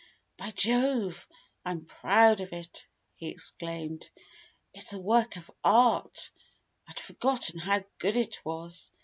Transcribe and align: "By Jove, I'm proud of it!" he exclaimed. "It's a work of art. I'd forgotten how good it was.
"By 0.35 0.49
Jove, 0.49 1.27
I'm 1.63 1.85
proud 1.85 2.41
of 2.41 2.53
it!" 2.53 2.87
he 3.17 3.27
exclaimed. 3.29 4.09
"It's 4.73 4.93
a 4.93 4.99
work 4.99 5.35
of 5.35 5.51
art. 5.63 6.31
I'd 6.87 6.99
forgotten 6.99 7.59
how 7.59 7.83
good 7.99 8.15
it 8.15 8.43
was. 8.43 8.91